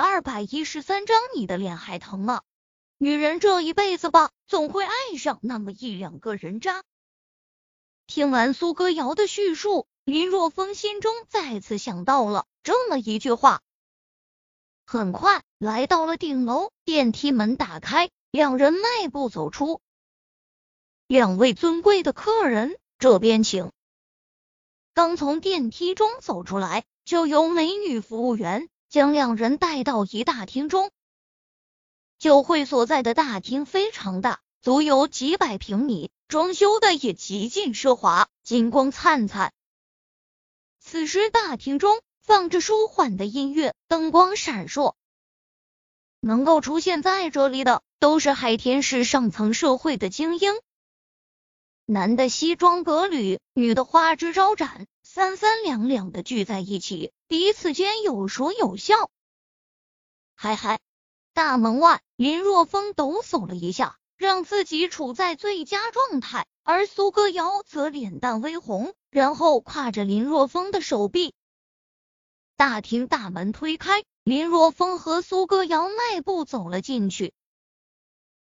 [0.00, 2.42] 二百一十三章，你的脸还疼吗？
[2.98, 6.82] 女人这一辈子吧，总会爱上那么一两个人渣。
[8.06, 13.60] 听完苏歌瑶的叙述，林若风心中再次想到了这么一句话。
[14.86, 19.80] 很快来到了顶楼，电梯门打开，两人迈步走出。
[21.06, 23.70] 两位尊贵的客人，这边请。
[24.94, 30.90] 刚从电梯中走出来，就有美女服务员将两人带到一大厅中。
[32.18, 39.52] 酒会所在的大厅非常大，足有几百平米，装修的也极尽奢华，金光灿灿。
[40.80, 44.94] 此时大厅中放着舒缓的音乐，灯光闪烁。
[46.20, 50.52] 能够出现在这里的，都是海天市上层社会的精英。
[51.86, 54.86] 男的西装革履，女的花枝招展，
[55.18, 59.10] 三三两两的聚在一起，彼此间有说有笑。
[60.36, 60.78] 嗨嗨，
[61.34, 71.34] 大门外，林若风抖擞了一下，让自己处在最佳状态，而苏歌瑶则脸蛋微红，然后挎着林若风的手臂。
[72.56, 77.34] 大厅大门推开，林若风和苏歌瑶迈步走了进去，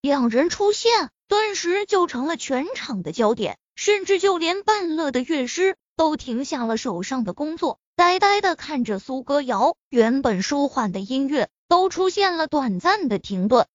[0.00, 1.10] 两人出现。
[1.26, 9.76] 顿时就成了全场的焦点，甚至就连伴乐的乐师都停下了手上的工作，呆呆的看着苏歌瑶。
[9.88, 13.66] 原本舒缓的音乐都出现了短暂的停顿。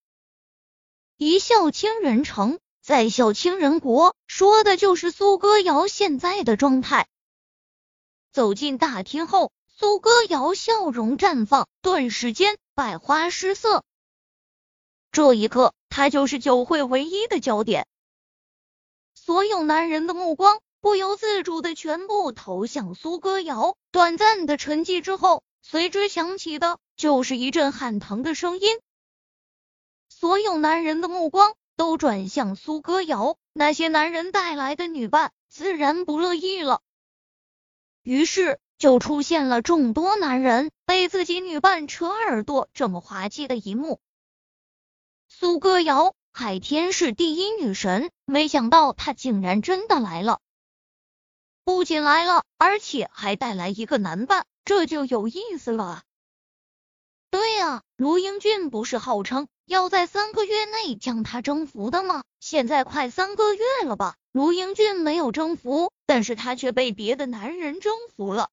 [1.17, 7.07] 一笑倾人城，再笑倾人国，说的就是苏歌瑶现在的状态。
[8.31, 13.83] 走进大厅后，苏歌瑶笑容绽放，顿时间百花失色。
[15.11, 15.73] 这一刻。
[15.89, 17.87] 他就是酒会唯一的焦点，
[19.15, 23.75] 所有男人的目光不由自主的全部投向苏歌瑶。
[23.91, 28.79] 短暂的沉寂之后，随之响起的就是一阵喊疼的声音。
[30.09, 36.81] 所有男人的目光都转向苏歌瑶，那些男人带来的女伴自然不乐意了。
[38.03, 43.99] 于是就出现了众多男人被自己女伴扯耳朵这么滑稽的一幕。
[45.27, 50.39] 苏歌瑶，海天是第一女神，没想到她竟然真的来了，
[51.67, 56.03] 不仅来了，而且还带来一个男伴，这就有意思了。
[57.29, 62.23] 对呀，卢英俊不是号称要在三个月内将她征服的吗？
[62.39, 68.49] 现在快三个月了吧，卢英俊没有征服，但是他却被别的男人征服了。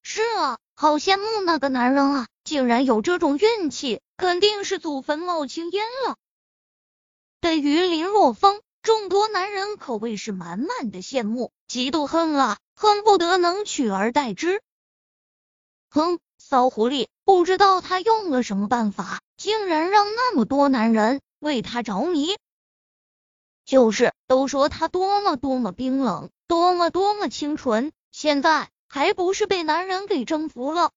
[0.00, 4.00] 是啊，好羡慕那个男人啊，竟然有这种运气。
[4.16, 6.16] 肯定是祖坟冒青烟了。
[7.40, 14.60] 对于林若风，众多男人可谓是满满的羡慕、嫉妒、恨啊，恨不得能取而代之。
[15.88, 22.36] 哼，骚狐狸，不知道他用了什么办法，竟然让那么多男人为他着迷。
[23.64, 30.90] 就是，都说他多么多么冰冷，多么多么清纯，现在还不是被男人给征服了？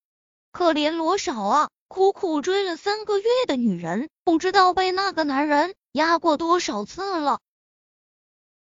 [0.52, 1.70] 可怜罗少啊！
[1.88, 7.40] 苦苦追了三个月的女人，不知道被那个男人压过多少次了。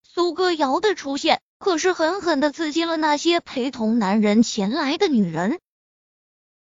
[0.02, 5.60] 苏歌瑶的出现，可是狠狠的刺激了那些陪同男人前来的女人。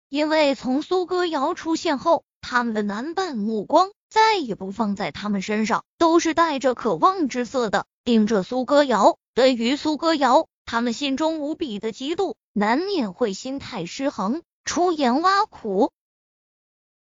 [0.08, 9.18] 因为从苏歌瑶出现后，他们的男伴目光再也不放在他们身上，都是带着渴望之色的盯着苏歌瑶。
[9.34, 15.92] 对于苏歌瑶，他们心中无比的嫉妒，难免会心态失衡，出言挖苦。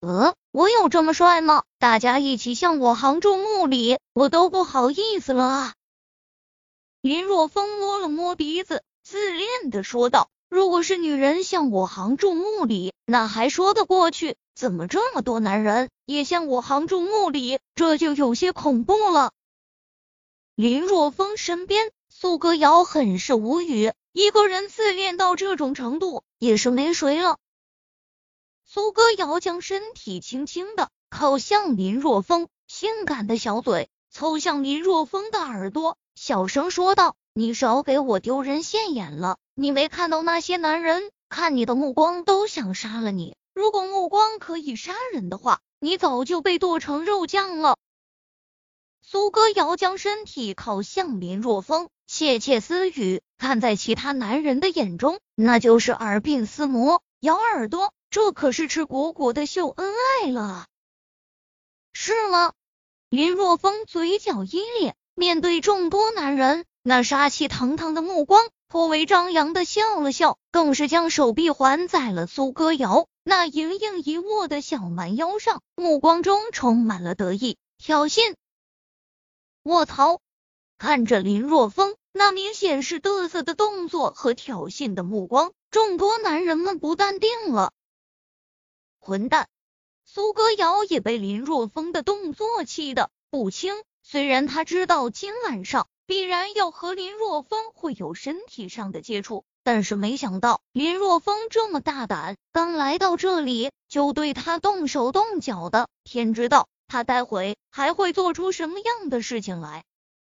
[0.01, 1.63] 呃，我有这么帅吗？
[1.77, 5.73] 大家一起向我行注目礼，我都不好意思了啊！
[7.01, 17.57] 林若风摸了摸鼻子，自恋的说道：“如果是女人向我行注目礼，那还说得过去，怎么这么多男人也向我行注目礼？
[17.73, 19.31] 这就有些恐怖了。”
[20.53, 27.39] 林若风身边，苏歌瑶很是无语，一个人自恋到这种程度，也是没谁了。
[28.63, 39.39] 苏歌瑶将身体轻轻的靠向林若风，性感的小嘴凑向林若风的耳朵，小声说道：“你少给我丢人现眼了！
[39.55, 43.35] 你没看到那些男人看你的目光都想杀了你？
[43.55, 47.75] 如果目光可以杀人的话，你早就被剁成肉酱了。”
[49.01, 57.95] 苏歌瑶将身体靠向林若风，窃窃私语，看在其他男人的眼中，那就是耳鬓厮磨，咬耳朵。
[58.11, 59.91] 这可是赤果果的秀恩
[60.21, 60.67] 爱了，
[61.93, 62.53] 是吗？
[63.09, 78.35] 林若风嘴角一咧，面对众多男人那杀气腾腾的目光，颇为张扬的笑了笑，更是将手臂环在了苏歌瑶那盈盈一握的小蛮腰上，目光中充满了得意、挑衅。
[79.63, 80.19] 卧槽！
[80.79, 87.71] 看着林若风那明显是嘚瑟的动作和挑衅的目光，众多男人们不淡定了。
[88.97, 89.47] 混蛋！
[90.03, 93.75] 苏歌瑶也被林若风的动作气得不轻。
[94.11, 105.87] 虽然他知道今晚上必然要和林若风会有身体上的接触，但是没想到林若风这么大胆，刚来到这里就对他动手动脚的。
[106.03, 109.85] 天知道他待会还会做出什么样的事情来。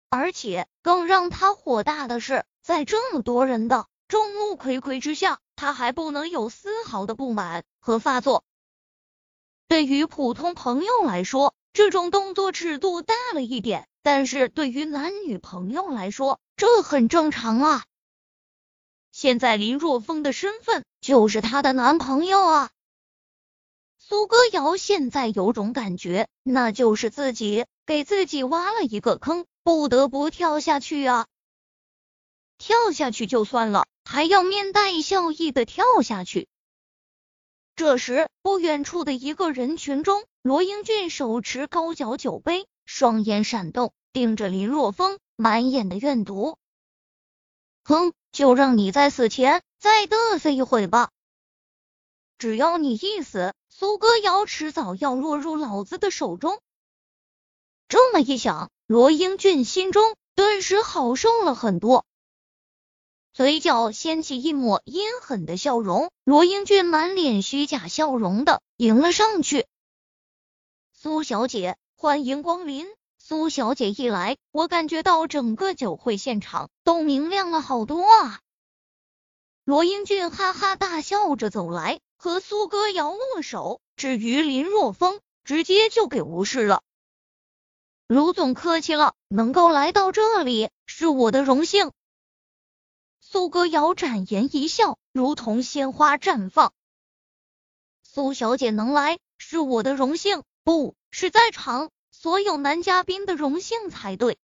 [0.10, 8.44] 而且更让他火大的是，在这么多人的众目睽睽之下，他还不能有丝毫的不满和发作。
[9.70, 17.86] 对于普通朋友来说，这种动作尺度大了一点，但是对于男女朋友来说，这很正常啊。
[19.12, 22.70] 现在林若风的身份就是她的男朋友啊。
[23.98, 31.28] 苏歌瑶现在有种感觉，那就是自己给自己挖了一个坑，不得不跳下去啊。
[32.58, 36.48] 跳下去就算了，还要面带笑意的跳下去。
[37.76, 46.58] 这时，不远处的一个人群中，罗英俊手持高脚酒杯，双眼闪动，盯着林若风，满眼的怨毒。
[47.84, 51.10] 哼，就让你在死前再嘚瑟一会吧。
[52.38, 56.62] 只要你一死，苏歌瑶迟早要落入老子的手中。
[57.90, 62.06] 这么一想，罗英俊心中顿时好受了很多。
[63.34, 69.68] 嘴角掀起一抹阴狠的笑容，罗英俊满脸虚假笑容的迎了上去。
[71.02, 72.86] 苏小姐，欢迎光临。
[73.18, 78.42] 苏小姐一来，我感觉到整个酒会现场都明亮了好多啊！
[79.64, 83.80] 罗英俊哈哈大笑着走来，和苏歌瑶握手。
[83.96, 86.84] 至于林若风，直接就给无视了。
[88.08, 91.94] 卢总客气了，能够来到这里是我的荣幸。
[93.22, 96.74] 苏歌瑶展颜一笑，如同鲜花绽放。
[98.04, 104.38] 苏小姐能来是我的荣幸，不是在场所有男嘉宾的荣幸才对。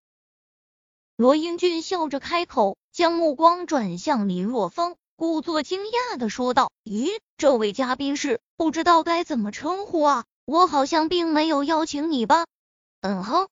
[1.16, 10.26] 罗英俊笑着开口，将目光转向林若风，故作惊讶的说道：“咦，这位嘉宾是不知道该怎么称呼啊？
[10.46, 12.48] 我好像并没有邀请你吧？”
[13.02, 13.48] 嗯哼。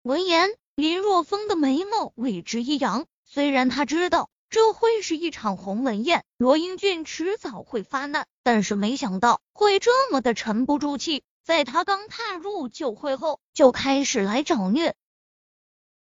[0.00, 4.30] 闻言，林若风的眉毛为之一扬，虽然他知道。
[4.48, 14.94] 这会是一场鸿门宴，罗英俊迟早会发难，但是没想到会这么的沉不住气，在他刚踏入酒会后就开始来找虐。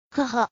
[0.09, 0.50] 呵呵，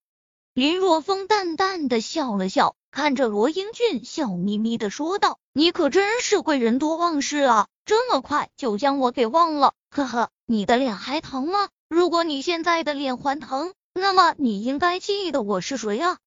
[0.52, 9.72] 林若风淡淡的笑了笑，看着罗英俊，笑眯眯的说道：“你可真是贵人多忘事啊，这么快就将我给忘了。
[9.88, 11.70] 呵呵，你的脸还疼吗？
[11.88, 16.18] 如果你现在的脸还疼，那么你应该记得我是谁啊。”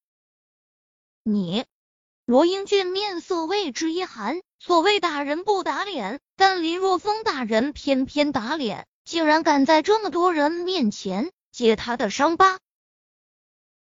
[1.21, 1.65] 你，
[2.25, 4.42] 罗英俊面色为之一寒。
[4.59, 12.59] 所谓打人不打脸，但林若风打人偏偏打脸，竟然敢在这么多人面前揭他的伤疤。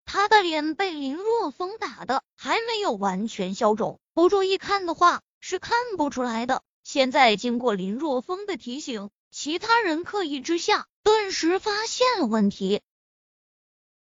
[0.06, 6.62] 他的脸被林若风打的还没有完全消肿，不注意看的话是看不出来的。
[6.83, 12.82] 现在经过林若风的提醒，其他人刻意之下，顿时发现了问题。